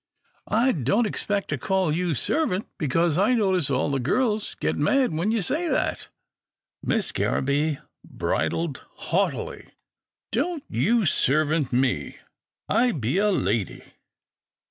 [0.63, 3.91] "I don't expect to call you 14 'TILDA JANE'S ORPHANS servant, because I notice all
[3.91, 6.07] the girls get mad when you say that."
[6.81, 9.67] Miss Garraby bridled haughtily."
[10.31, 12.17] Don't you servant me.
[12.67, 13.93] I be a lady."